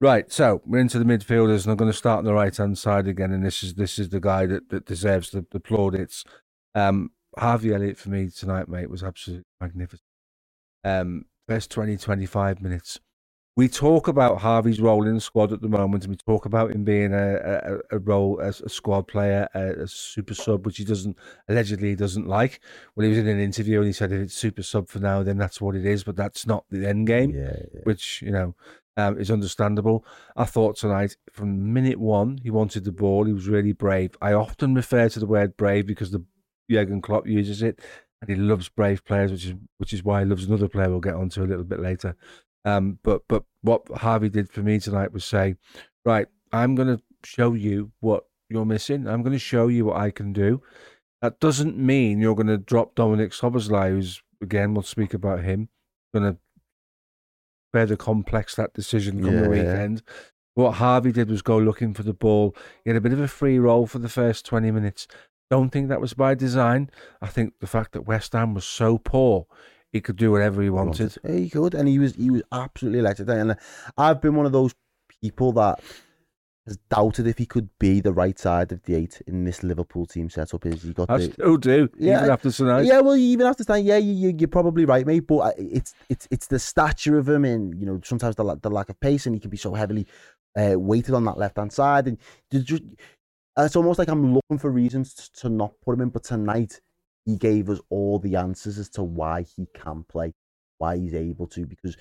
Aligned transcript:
Right, 0.00 0.30
so 0.32 0.62
we're 0.64 0.78
into 0.78 1.00
the 1.00 1.04
midfielders, 1.04 1.64
and 1.64 1.72
I'm 1.72 1.76
going 1.76 1.90
to 1.90 1.96
start 1.96 2.18
on 2.18 2.24
the 2.24 2.34
right 2.34 2.56
hand 2.56 2.78
side 2.78 3.08
again. 3.08 3.32
And 3.32 3.44
this 3.44 3.64
is 3.64 3.74
this 3.74 3.98
is 3.98 4.10
the 4.10 4.20
guy 4.20 4.46
that, 4.46 4.68
that 4.70 4.86
deserves 4.86 5.30
the, 5.30 5.44
the 5.50 5.58
plaudits. 5.58 6.24
Um, 6.74 7.10
Harvey 7.36 7.74
Elliott 7.74 7.98
for 7.98 8.10
me 8.10 8.30
tonight, 8.30 8.68
mate, 8.68 8.90
was 8.90 9.02
absolutely 9.02 9.46
magnificent. 9.60 10.02
Um, 10.84 11.24
first 11.48 11.72
20, 11.72 11.96
25 11.96 12.62
minutes. 12.62 13.00
We 13.56 13.68
talk 13.68 14.06
about 14.06 14.38
Harvey's 14.38 14.80
role 14.80 15.04
in 15.04 15.16
the 15.16 15.20
squad 15.20 15.52
at 15.52 15.62
the 15.62 15.68
moment, 15.68 16.04
and 16.04 16.12
we 16.12 16.16
talk 16.16 16.46
about 16.46 16.70
him 16.70 16.84
being 16.84 17.12
a, 17.12 17.80
a, 17.90 17.96
a 17.96 17.98
role 17.98 18.40
as 18.40 18.60
a 18.60 18.68
squad 18.68 19.08
player, 19.08 19.48
a, 19.52 19.82
a 19.82 19.88
super 19.88 20.34
sub, 20.34 20.64
which 20.64 20.76
he 20.76 20.84
doesn't 20.84 21.16
allegedly 21.48 21.88
he 21.88 21.96
doesn't 21.96 22.28
like. 22.28 22.60
Well, 22.94 23.02
he 23.02 23.10
was 23.10 23.18
in 23.18 23.26
an 23.26 23.40
interview 23.40 23.78
and 23.78 23.88
he 23.88 23.92
said 23.92 24.12
if 24.12 24.20
it's 24.20 24.34
super 24.34 24.62
sub 24.62 24.88
for 24.88 25.00
now, 25.00 25.24
then 25.24 25.38
that's 25.38 25.60
what 25.60 25.74
it 25.74 25.84
is, 25.84 26.04
but 26.04 26.14
that's 26.14 26.46
not 26.46 26.66
the 26.70 26.86
end 26.88 27.08
game, 27.08 27.32
Yeah, 27.32 27.56
yeah. 27.74 27.80
which 27.82 28.22
you 28.22 28.30
know 28.30 28.54
um, 28.98 29.18
is 29.18 29.30
understandable. 29.30 30.04
I 30.36 30.44
thought 30.44 30.76
tonight, 30.76 31.16
from 31.32 31.72
minute 31.72 31.98
one, 31.98 32.38
he 32.42 32.50
wanted 32.50 32.84
the 32.84 32.92
ball. 32.92 33.24
He 33.24 33.32
was 33.32 33.48
really 33.48 33.72
brave. 33.72 34.10
I 34.20 34.32
often 34.32 34.74
refer 34.74 35.08
to 35.08 35.20
the 35.20 35.26
word 35.26 35.56
brave 35.56 35.86
because 35.86 36.10
the 36.10 36.24
Jurgen 36.70 37.00
Klopp 37.00 37.26
uses 37.26 37.62
it, 37.62 37.80
and 38.20 38.28
he 38.28 38.36
loves 38.36 38.68
brave 38.68 39.04
players, 39.04 39.30
which 39.30 39.46
is 39.46 39.54
which 39.78 39.92
is 39.92 40.04
why 40.04 40.20
he 40.20 40.26
loves 40.26 40.44
another 40.44 40.68
player 40.68 40.90
we'll 40.90 41.00
get 41.00 41.14
onto 41.14 41.42
a 41.42 41.46
little 41.46 41.64
bit 41.64 41.80
later. 41.80 42.16
Um, 42.64 42.98
but 43.04 43.22
but 43.28 43.44
what 43.62 43.82
Harvey 43.96 44.28
did 44.28 44.50
for 44.50 44.62
me 44.62 44.80
tonight 44.80 45.12
was 45.12 45.24
say, 45.24 45.54
right, 46.04 46.26
I'm 46.52 46.74
going 46.74 46.96
to 46.96 47.02
show 47.24 47.54
you 47.54 47.92
what 48.00 48.24
you're 48.50 48.64
missing. 48.64 49.06
I'm 49.06 49.22
going 49.22 49.32
to 49.32 49.38
show 49.38 49.68
you 49.68 49.86
what 49.86 49.96
I 49.96 50.10
can 50.10 50.32
do. 50.32 50.60
That 51.22 51.38
doesn't 51.38 51.78
mean 51.78 52.20
you're 52.20 52.34
going 52.34 52.48
to 52.48 52.58
drop 52.58 52.96
Dominik 52.96 53.30
Szoboszlai, 53.32 53.90
who's 53.90 54.22
again 54.42 54.74
we'll 54.74 54.82
speak 54.82 55.14
about 55.14 55.44
him, 55.44 55.68
going 56.12 56.32
to 56.32 56.38
further 57.72 57.96
complex 57.96 58.54
that 58.56 58.72
decision 58.74 59.22
come 59.22 59.34
Yeah, 59.34 59.40
the 59.42 59.56
yeah. 59.56 59.62
weekend. 59.72 60.02
What 60.54 60.72
Harvey 60.72 61.12
did 61.12 61.30
was 61.30 61.42
go 61.42 61.56
looking 61.58 61.94
for 61.94 62.02
the 62.02 62.12
ball. 62.14 62.54
He 62.84 62.90
had 62.90 62.96
a 62.96 63.00
bit 63.00 63.12
of 63.12 63.20
a 63.20 63.28
free 63.28 63.58
role 63.58 63.86
for 63.86 63.98
the 64.00 64.08
first 64.08 64.44
20 64.46 64.70
minutes. 64.72 65.06
Don't 65.50 65.70
think 65.70 65.88
that 65.88 66.00
was 66.00 66.14
by 66.14 66.34
design. 66.34 66.90
I 67.22 67.28
think 67.28 67.54
the 67.60 67.66
fact 67.66 67.92
that 67.92 68.02
West 68.02 68.32
Ham 68.32 68.54
was 68.54 68.64
so 68.64 68.98
poor, 68.98 69.46
he 69.92 70.00
could 70.00 70.16
do 70.16 70.32
whatever 70.32 70.60
he 70.60 70.68
wanted. 70.68 71.16
Yeah, 71.24 71.36
he 71.36 71.48
could, 71.48 71.74
and 71.74 71.88
he 71.88 71.98
was 71.98 72.14
he 72.16 72.28
was 72.28 72.42
absolutely 72.52 72.98
electric. 72.98 73.28
And 73.28 73.52
uh, 73.52 73.54
I've 73.96 74.20
been 74.20 74.34
one 74.34 74.46
of 74.46 74.52
those 74.52 74.74
people 75.22 75.52
that 75.52 75.80
has 76.68 76.78
doubted 76.88 77.26
if 77.26 77.38
he 77.38 77.46
could 77.46 77.68
be 77.78 78.00
the 78.00 78.12
right 78.12 78.38
side 78.38 78.72
of 78.72 78.82
the 78.84 78.94
eight 78.94 79.20
in 79.26 79.44
this 79.44 79.62
Liverpool 79.62 80.06
team 80.06 80.30
setup. 80.30 80.64
Is 80.66 80.82
he 80.82 80.92
got 80.92 81.10
I 81.10 81.18
the 81.18 81.32
still 81.32 81.56
do, 81.56 81.88
Yeah, 81.98 82.18
even 82.18 82.30
after 82.30 82.52
tonight. 82.52 82.84
Yeah, 82.84 83.00
well, 83.00 83.16
even 83.16 83.46
after 83.46 83.64
time, 83.64 83.84
yeah, 83.84 83.96
you, 83.96 84.12
you, 84.12 84.34
you're 84.38 84.48
probably 84.48 84.84
right, 84.84 85.06
mate. 85.06 85.26
But 85.26 85.54
it's 85.58 85.94
it's 86.08 86.28
it's 86.30 86.46
the 86.46 86.58
stature 86.58 87.18
of 87.18 87.28
him, 87.28 87.44
and 87.44 87.78
you 87.78 87.86
know 87.86 88.00
sometimes 88.04 88.36
the 88.36 88.56
the 88.62 88.70
lack 88.70 88.88
of 88.88 89.00
pace, 89.00 89.26
and 89.26 89.34
he 89.34 89.40
can 89.40 89.50
be 89.50 89.56
so 89.56 89.74
heavily 89.74 90.06
uh, 90.56 90.78
weighted 90.78 91.14
on 91.14 91.24
that 91.24 91.38
left 91.38 91.56
hand 91.56 91.72
side, 91.72 92.06
and 92.06 92.18
just 92.52 92.82
it's 93.56 93.76
almost 93.76 93.98
like 93.98 94.08
I'm 94.08 94.34
looking 94.34 94.58
for 94.58 94.70
reasons 94.70 95.30
to 95.36 95.48
not 95.48 95.72
put 95.84 95.94
him 95.94 96.02
in. 96.02 96.08
But 96.10 96.24
tonight, 96.24 96.80
he 97.24 97.36
gave 97.36 97.68
us 97.70 97.80
all 97.90 98.18
the 98.18 98.36
answers 98.36 98.78
as 98.78 98.88
to 98.90 99.02
why 99.02 99.42
he 99.42 99.66
can 99.74 100.04
play, 100.08 100.34
why 100.78 100.96
he's 100.96 101.14
able 101.14 101.46
to, 101.48 101.66
because 101.66 101.96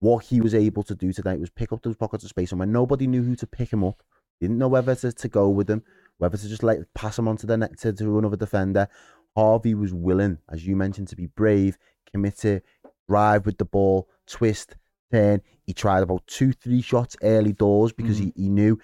what 0.00 0.24
he 0.24 0.40
was 0.40 0.54
able 0.54 0.82
to 0.82 0.94
do 0.96 1.12
tonight 1.12 1.38
was 1.38 1.50
pick 1.50 1.72
up 1.72 1.82
those 1.82 1.96
pockets 1.96 2.24
of 2.24 2.30
space, 2.30 2.50
and 2.50 2.58
when 2.58 2.72
nobody 2.72 3.06
knew 3.06 3.22
who 3.22 3.36
to 3.36 3.46
pick 3.46 3.72
him 3.72 3.84
up, 3.84 4.02
didn't 4.42 4.58
know 4.58 4.68
whether 4.68 4.94
to, 4.96 5.12
to 5.12 5.28
go 5.28 5.48
with 5.48 5.68
them, 5.68 5.82
whether 6.18 6.36
to 6.36 6.48
just 6.48 6.62
like 6.62 6.80
pass 6.94 7.18
him 7.18 7.28
on 7.28 7.36
to 7.38 7.46
the 7.46 7.56
net 7.56 7.78
to, 7.78 7.92
to 7.92 8.18
another 8.18 8.36
defender. 8.36 8.88
Harvey 9.36 9.74
was 9.74 9.94
willing, 9.94 10.38
as 10.50 10.66
you 10.66 10.76
mentioned, 10.76 11.08
to 11.08 11.16
be 11.16 11.26
brave, 11.26 11.78
committed, 12.10 12.62
drive 13.08 13.46
with 13.46 13.56
the 13.56 13.64
ball, 13.64 14.08
twist, 14.26 14.76
turn. 15.10 15.40
He 15.64 15.72
tried 15.72 16.02
about 16.02 16.26
two, 16.26 16.52
three 16.52 16.82
shots 16.82 17.16
early 17.22 17.52
doors 17.52 17.92
because 17.92 18.20
mm. 18.20 18.32
he, 18.36 18.42
he 18.42 18.48
knew 18.48 18.78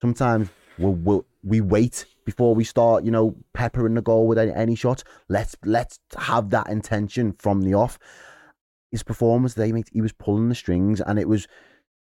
sometimes 0.00 0.48
we'll, 0.78 0.94
we'll, 0.94 1.26
we 1.42 1.60
wait 1.60 2.06
before 2.24 2.54
we 2.54 2.64
start, 2.64 3.04
you 3.04 3.10
know, 3.10 3.36
peppering 3.52 3.94
the 3.94 4.02
goal 4.02 4.26
with 4.26 4.38
any, 4.38 4.52
any 4.52 4.74
shots. 4.74 5.04
Let's 5.28 5.54
let's 5.64 6.00
have 6.16 6.48
that 6.50 6.68
intention 6.68 7.34
from 7.38 7.60
the 7.60 7.74
off. 7.74 7.98
His 8.90 9.02
performance 9.02 9.52
today, 9.54 9.70
mate, 9.72 9.90
he 9.92 10.00
was 10.00 10.12
pulling 10.12 10.48
the 10.48 10.54
strings, 10.54 11.00
and 11.02 11.18
it 11.18 11.28
was 11.28 11.46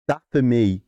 that 0.06 0.22
for 0.30 0.42
me. 0.42 0.82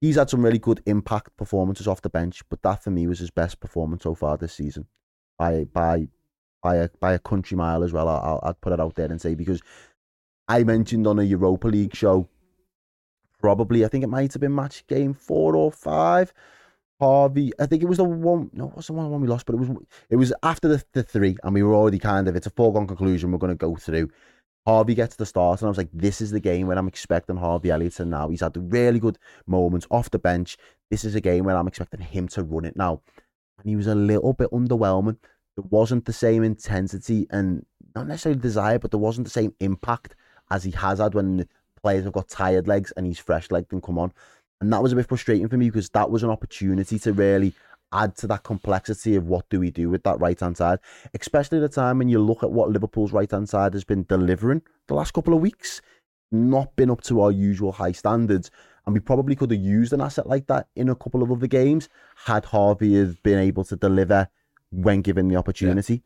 He's 0.00 0.16
had 0.16 0.28
some 0.28 0.44
really 0.44 0.58
good 0.58 0.82
impact 0.86 1.36
performances 1.36 1.88
off 1.88 2.02
the 2.02 2.10
bench, 2.10 2.42
but 2.50 2.62
that 2.62 2.82
for 2.82 2.90
me 2.90 3.06
was 3.06 3.18
his 3.18 3.30
best 3.30 3.60
performance 3.60 4.02
so 4.02 4.14
far 4.14 4.36
this 4.36 4.52
season, 4.52 4.86
by 5.38 5.64
by 5.64 6.08
by 6.62 6.76
a 6.76 6.88
by 7.00 7.12
a 7.14 7.18
country 7.18 7.56
mile 7.56 7.82
as 7.82 7.92
well. 7.92 8.08
I'll, 8.08 8.40
I'd 8.42 8.60
put 8.60 8.72
it 8.72 8.80
out 8.80 8.94
there 8.94 9.10
and 9.10 9.20
say 9.20 9.34
because 9.34 9.62
I 10.48 10.64
mentioned 10.64 11.06
on 11.06 11.18
a 11.18 11.22
Europa 11.22 11.68
League 11.68 11.94
show, 11.94 12.28
probably 13.40 13.84
I 13.84 13.88
think 13.88 14.04
it 14.04 14.08
might 14.08 14.32
have 14.32 14.40
been 14.40 14.54
match 14.54 14.86
game 14.86 15.14
four 15.14 15.56
or 15.56 15.72
five. 15.72 16.32
Harvey, 16.98 17.52
I 17.60 17.66
think 17.66 17.82
it 17.82 17.88
was 17.88 17.98
the 17.98 18.04
one. 18.04 18.50
No, 18.54 18.68
it 18.68 18.76
wasn't 18.76 18.98
the 18.98 19.08
one 19.08 19.20
we 19.20 19.28
lost, 19.28 19.44
but 19.44 19.54
it 19.54 19.58
was 19.58 19.70
it 20.08 20.16
was 20.16 20.32
after 20.42 20.68
the, 20.68 20.82
the 20.92 21.02
three, 21.02 21.36
and 21.42 21.54
we 21.54 21.62
were 21.62 21.74
already 21.74 21.98
kind 21.98 22.26
of 22.26 22.36
it's 22.36 22.46
a 22.46 22.50
foregone 22.50 22.86
conclusion. 22.86 23.30
We're 23.30 23.38
going 23.38 23.52
to 23.52 23.56
go 23.56 23.76
through. 23.76 24.10
Harvey 24.66 24.96
gets 24.96 25.14
the 25.14 25.24
start, 25.24 25.60
and 25.60 25.66
I 25.66 25.70
was 25.70 25.78
like, 25.78 25.90
this 25.92 26.20
is 26.20 26.32
the 26.32 26.40
game 26.40 26.66
where 26.66 26.76
I'm 26.76 26.88
expecting 26.88 27.36
Harvey 27.36 27.70
Elliott 27.70 27.94
to 27.94 28.04
now. 28.04 28.28
He's 28.28 28.40
had 28.40 28.52
the 28.52 28.60
really 28.60 28.98
good 28.98 29.16
moments 29.46 29.86
off 29.92 30.10
the 30.10 30.18
bench. 30.18 30.56
This 30.90 31.04
is 31.04 31.14
a 31.14 31.20
game 31.20 31.44
where 31.44 31.56
I'm 31.56 31.68
expecting 31.68 32.00
him 32.00 32.26
to 32.28 32.42
run 32.42 32.64
it 32.64 32.76
now. 32.76 33.00
And 33.58 33.68
he 33.68 33.76
was 33.76 33.86
a 33.86 33.94
little 33.94 34.32
bit 34.32 34.50
underwhelming. 34.50 35.18
There 35.56 35.64
wasn't 35.70 36.04
the 36.04 36.12
same 36.12 36.42
intensity 36.42 37.28
and 37.30 37.64
not 37.94 38.08
necessarily 38.08 38.40
desire, 38.40 38.80
but 38.80 38.90
there 38.90 38.98
wasn't 38.98 39.26
the 39.26 39.32
same 39.32 39.54
impact 39.60 40.16
as 40.50 40.64
he 40.64 40.72
has 40.72 40.98
had 40.98 41.14
when 41.14 41.48
players 41.80 42.04
have 42.04 42.12
got 42.12 42.28
tired 42.28 42.66
legs 42.66 42.92
and 42.96 43.06
he's 43.06 43.18
fresh 43.18 43.50
legged 43.52 43.72
and 43.72 43.82
come 43.82 43.98
on. 43.98 44.12
And 44.60 44.72
that 44.72 44.82
was 44.82 44.92
a 44.92 44.96
bit 44.96 45.06
frustrating 45.06 45.48
for 45.48 45.56
me 45.56 45.70
because 45.70 45.90
that 45.90 46.10
was 46.10 46.24
an 46.24 46.30
opportunity 46.30 46.98
to 46.98 47.12
really 47.12 47.54
add 47.92 48.16
to 48.16 48.26
that 48.26 48.42
complexity 48.42 49.16
of 49.16 49.26
what 49.26 49.48
do 49.48 49.60
we 49.60 49.70
do 49.70 49.88
with 49.88 50.02
that 50.02 50.20
right 50.20 50.38
hand 50.38 50.56
side, 50.56 50.78
especially 51.18 51.58
at 51.58 51.64
a 51.64 51.68
time 51.68 51.98
when 51.98 52.08
you 52.08 52.18
look 52.18 52.42
at 52.42 52.50
what 52.50 52.70
Liverpool's 52.70 53.12
right 53.12 53.30
hand 53.30 53.48
side 53.48 53.74
has 53.74 53.84
been 53.84 54.04
delivering 54.04 54.62
the 54.88 54.94
last 54.94 55.12
couple 55.12 55.34
of 55.34 55.40
weeks, 55.40 55.80
not 56.30 56.74
been 56.76 56.90
up 56.90 57.02
to 57.02 57.20
our 57.20 57.30
usual 57.30 57.72
high 57.72 57.92
standards. 57.92 58.50
And 58.84 58.94
we 58.94 59.00
probably 59.00 59.34
could 59.34 59.50
have 59.50 59.60
used 59.60 59.92
an 59.92 60.00
asset 60.00 60.28
like 60.28 60.46
that 60.46 60.68
in 60.76 60.88
a 60.88 60.94
couple 60.94 61.22
of 61.22 61.32
other 61.32 61.48
games 61.48 61.88
had 62.24 62.44
Harvey 62.44 62.96
have 62.98 63.20
been 63.22 63.38
able 63.38 63.64
to 63.64 63.76
deliver 63.76 64.28
when 64.70 65.02
given 65.02 65.28
the 65.28 65.36
opportunity. 65.36 66.02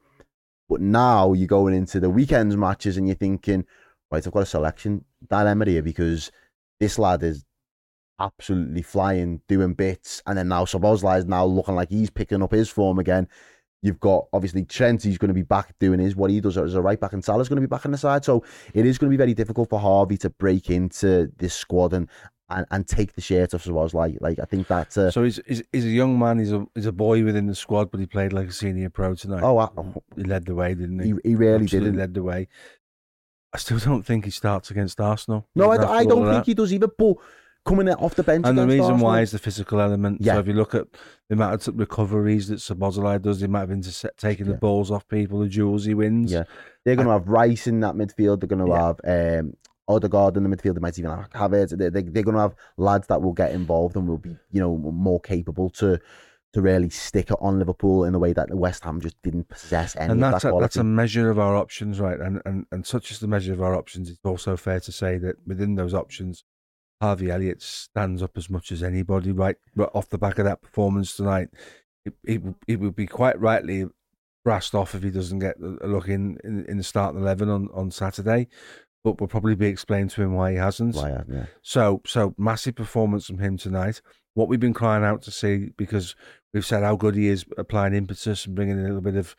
But 0.68 0.80
now 0.80 1.32
you're 1.32 1.48
going 1.48 1.74
into 1.74 2.00
the 2.00 2.08
weekends 2.08 2.56
matches 2.56 2.96
and 2.96 3.06
you're 3.06 3.16
thinking, 3.16 3.66
right, 4.10 4.26
I've 4.26 4.32
got 4.32 4.42
a 4.44 4.46
selection 4.46 5.04
dilemma 5.28 5.66
here 5.66 5.82
because 5.82 6.30
this 6.78 6.98
lad 6.98 7.22
is 7.22 7.44
absolutely 8.20 8.82
flying, 8.82 9.40
doing 9.48 9.74
bits, 9.74 10.22
and 10.26 10.38
then 10.38 10.48
now 10.48 10.64
Szoboszlai 10.64 11.18
is 11.18 11.26
now 11.26 11.44
looking 11.44 11.74
like 11.74 11.88
he's 11.88 12.10
picking 12.10 12.42
up 12.42 12.52
his 12.52 12.68
form 12.68 12.98
again. 12.98 13.28
You've 13.82 14.00
got 14.00 14.26
obviously 14.32 14.64
Trent, 14.64 15.02
he's 15.02 15.16
going 15.16 15.28
to 15.28 15.34
be 15.34 15.42
back 15.42 15.74
doing 15.78 16.00
his 16.00 16.14
what 16.14 16.30
he 16.30 16.40
does 16.40 16.58
as 16.58 16.74
a 16.74 16.82
right 16.82 17.00
back, 17.00 17.14
and 17.14 17.24
Salah's 17.24 17.48
going 17.48 17.56
to 17.56 17.66
be 17.66 17.70
back 17.70 17.86
on 17.86 17.92
the 17.92 17.98
side. 17.98 18.24
So 18.24 18.44
it 18.74 18.84
is 18.84 18.98
going 18.98 19.10
to 19.10 19.14
be 19.14 19.16
very 19.16 19.34
difficult 19.34 19.70
for 19.70 19.80
Harvey 19.80 20.18
to 20.18 20.30
break 20.30 20.68
into 20.70 21.32
this 21.38 21.54
squad 21.54 21.94
and 21.94 22.08
and, 22.50 22.66
and 22.70 22.86
take 22.86 23.14
the 23.14 23.20
shirt 23.20 23.54
off 23.54 23.64
Szoboszlai. 23.64 23.94
Like 23.94 24.18
like 24.20 24.38
I 24.38 24.44
think 24.44 24.66
that's 24.66 24.96
a, 24.98 25.06
uh, 25.06 25.10
So 25.10 25.24
he's, 25.24 25.40
he's 25.46 25.62
he's 25.72 25.84
a 25.86 25.88
young 25.88 26.18
man. 26.18 26.38
He's 26.38 26.52
a 26.52 26.66
he's 26.74 26.86
a 26.86 26.92
boy 26.92 27.24
within 27.24 27.46
the 27.46 27.54
squad, 27.54 27.90
but 27.90 28.00
he 28.00 28.06
played 28.06 28.32
like 28.32 28.48
a 28.48 28.52
senior 28.52 28.90
pro 28.90 29.14
tonight. 29.14 29.42
oh, 29.42 29.58
I, 29.58 29.68
he 30.16 30.24
led 30.24 30.44
the 30.44 30.54
way, 30.54 30.74
didn't 30.74 31.00
he? 31.00 31.12
he, 31.22 31.30
he 31.30 31.34
really 31.34 31.66
didn't. 31.66 31.96
led 31.96 32.12
the 32.12 32.22
way. 32.22 32.48
I 33.52 33.58
still 33.58 33.78
don't 33.78 34.04
think 34.04 34.26
he 34.26 34.30
starts 34.30 34.70
against 34.70 35.00
Arsenal. 35.00 35.48
No, 35.54 35.70
I, 35.70 36.00
I 36.00 36.04
don't 36.04 36.24
think 36.24 36.44
that. 36.44 36.46
he 36.46 36.54
does 36.54 36.72
either. 36.72 36.86
But 36.86 37.16
coming 37.70 37.88
off 37.94 38.14
the 38.14 38.22
bench, 38.22 38.46
And 38.46 38.58
the 38.58 38.66
reason 38.66 38.80
Arsenal, 38.82 39.04
why 39.04 39.20
is 39.20 39.30
the 39.30 39.38
physical 39.38 39.80
element. 39.80 40.20
Yeah. 40.20 40.34
So 40.34 40.40
if 40.40 40.46
you 40.46 40.54
look 40.54 40.74
at 40.74 40.86
the 41.28 41.34
amount 41.34 41.66
of 41.68 41.78
recoveries 41.78 42.48
that 42.48 42.56
Szoboszlai 42.56 43.22
does, 43.22 43.40
the 43.40 43.46
amount 43.46 43.64
of 43.64 43.70
intercept, 43.72 44.18
taking 44.20 44.46
the 44.46 44.54
balls 44.54 44.90
off 44.90 45.06
people, 45.08 45.40
the 45.40 45.48
duels 45.48 45.84
he 45.84 45.94
wins. 45.94 46.32
Yeah. 46.32 46.44
they're 46.84 46.96
going 46.96 47.06
to 47.06 47.12
have 47.12 47.28
Rice 47.28 47.66
in 47.66 47.80
that 47.80 47.94
midfield. 47.94 48.40
They're 48.40 48.48
going 48.48 48.64
to 48.64 48.70
Yeah. 48.72 48.86
have 48.86 49.40
um, 49.40 49.54
Odegaard 49.88 50.36
in 50.36 50.44
the 50.44 50.54
midfield. 50.54 50.74
They 50.74 50.80
might 50.80 50.98
even 50.98 51.10
have 51.10 51.30
Havertz. 51.30 51.76
They, 51.76 51.88
they, 51.90 52.02
they're 52.02 52.22
going 52.22 52.36
to 52.36 52.40
have 52.40 52.54
lads 52.76 53.06
that 53.08 53.22
will 53.22 53.32
get 53.32 53.52
involved 53.52 53.96
and 53.96 54.06
will 54.08 54.18
be, 54.18 54.36
you 54.50 54.60
know, 54.60 54.76
more 54.76 55.20
capable 55.20 55.70
to 55.70 55.98
to 56.52 56.60
really 56.60 56.90
stick 56.90 57.30
it 57.30 57.36
on 57.40 57.60
Liverpool 57.60 58.04
in 58.04 58.12
the 58.12 58.18
way 58.18 58.32
that 58.32 58.52
West 58.52 58.82
Ham 58.82 59.00
just 59.00 59.14
didn't 59.22 59.48
possess 59.48 59.94
any 59.94 60.10
and 60.10 60.24
of 60.24 60.32
that's 60.32 60.42
that 60.42 60.52
a, 60.52 60.60
that's 60.60 60.76
a 60.76 60.82
measure 60.82 61.30
of 61.30 61.38
our 61.38 61.54
options, 61.54 62.00
right? 62.00 62.18
And, 62.18 62.42
and 62.44 62.66
and 62.72 62.84
such 62.84 63.12
is 63.12 63.20
the 63.20 63.28
measure 63.28 63.52
of 63.52 63.62
our 63.62 63.74
options. 63.76 64.10
It's 64.10 64.18
also 64.24 64.56
fair 64.56 64.80
to 64.80 64.90
say 64.90 65.16
that 65.18 65.36
within 65.46 65.76
those 65.76 65.94
options, 65.94 66.44
Harvey 67.00 67.30
Elliott 67.30 67.62
stands 67.62 68.22
up 68.22 68.36
as 68.36 68.50
much 68.50 68.72
as 68.72 68.82
anybody. 68.82 69.32
Right, 69.32 69.56
right 69.74 69.88
off 69.94 70.08
the 70.08 70.18
back 70.18 70.38
of 70.38 70.44
that 70.44 70.62
performance 70.62 71.16
tonight, 71.16 71.48
it 72.04 72.14
it, 72.24 72.42
it 72.66 72.80
would 72.80 72.94
be 72.94 73.06
quite 73.06 73.38
rightly 73.40 73.86
brassed 74.44 74.74
off 74.74 74.94
if 74.94 75.02
he 75.02 75.10
doesn't 75.10 75.38
get 75.38 75.56
a 75.58 75.86
look 75.86 76.08
in 76.08 76.38
in, 76.44 76.64
in 76.66 76.76
the 76.76 76.84
starting 76.84 77.20
eleven 77.20 77.48
on 77.48 77.68
on 77.72 77.90
Saturday. 77.90 78.48
But 79.02 79.18
will 79.18 79.28
probably 79.28 79.54
be 79.54 79.66
explained 79.66 80.10
to 80.10 80.22
him 80.22 80.34
why 80.34 80.50
he 80.50 80.58
hasn't. 80.58 80.94
Why, 80.94 81.22
yeah. 81.26 81.46
So, 81.62 82.02
so 82.04 82.34
massive 82.36 82.74
performance 82.74 83.26
from 83.26 83.38
him 83.38 83.56
tonight. 83.56 84.02
What 84.34 84.46
we've 84.46 84.60
been 84.60 84.74
crying 84.74 85.04
out 85.04 85.22
to 85.22 85.30
see 85.30 85.70
because 85.78 86.14
we've 86.52 86.66
said 86.66 86.82
how 86.82 86.96
good 86.96 87.14
he 87.14 87.28
is 87.28 87.46
applying 87.56 87.94
impetus 87.94 88.44
and 88.44 88.54
bringing 88.54 88.78
a 88.78 88.82
little 88.82 89.00
bit 89.00 89.16
of 89.16 89.34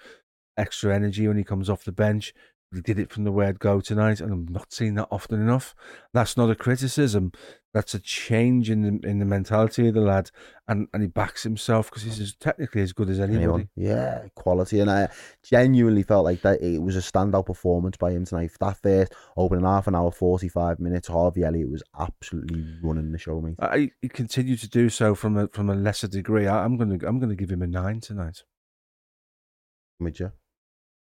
extra 0.57 0.95
energy 0.95 1.27
when 1.27 1.37
he 1.37 1.43
comes 1.43 1.69
off 1.69 1.83
the 1.83 1.91
bench. 1.91 2.33
He 2.73 2.79
did 2.79 3.00
it 3.00 3.12
from 3.12 3.25
the 3.25 3.33
word 3.33 3.59
go 3.59 3.81
tonight, 3.81 4.21
and 4.21 4.31
I'm 4.31 4.47
not 4.50 4.71
seeing 4.71 4.95
that 4.95 5.09
often 5.12 5.41
enough. 5.41 5.75
That's 6.13 6.38
not 6.38 6.50
a 6.50 6.56
criticism. 6.56 7.33
That's 7.73 7.94
a 7.94 8.00
change 8.00 8.69
in 8.69 8.81
the 8.81 9.07
in 9.07 9.19
the 9.19 9.25
mentality 9.25 9.89
of 9.89 9.94
the 9.94 10.01
lad, 10.01 10.31
and, 10.69 10.88
and 10.94 11.03
he 11.03 11.07
backs 11.07 11.44
himself 11.44 11.89
because 11.89 12.03
he's 12.03 12.19
as, 12.21 12.33
technically 12.35 12.81
as 12.81 12.94
good 12.94 13.09
as 13.09 13.19
anybody. 13.19 13.44
Anyone. 13.44 13.69
Yeah, 13.75 14.23
quality. 14.35 14.79
And 14.79 14.89
I 14.89 15.09
genuinely 15.44 16.03
felt 16.03 16.23
like 16.23 16.41
that 16.44 16.62
it 16.62 16.81
was 16.81 16.95
a 16.95 17.00
standout 17.00 17.45
performance 17.45 17.97
by 17.97 18.12
him 18.12 18.23
tonight. 18.23 18.51
That 18.59 18.77
first 18.77 19.13
opening 19.35 19.65
half 19.65 19.88
an 19.88 19.95
hour, 19.95 20.09
45 20.09 20.79
minutes, 20.79 21.09
Harvey 21.09 21.44
Elliott 21.44 21.69
was 21.69 21.83
absolutely 22.00 22.65
running 22.81 23.12
the 23.12 23.17
show, 23.17 23.41
mate. 23.41 23.56
I, 23.59 23.91
he 24.01 24.07
continued 24.07 24.59
to 24.59 24.69
do 24.69 24.88
so 24.88 25.13
from 25.13 25.38
a 25.38 25.50
from 25.50 25.69
a 25.69 25.75
lesser 25.75 26.07
degree. 26.07 26.47
I, 26.47 26.63
I'm 26.63 26.77
gonna 26.77 27.00
I'm 27.06 27.19
gonna 27.19 27.35
give 27.35 27.51
him 27.51 27.62
a 27.62 27.67
nine 27.67 28.00
tonight. 28.00 28.44
With 30.00 30.21
you. 30.21 30.31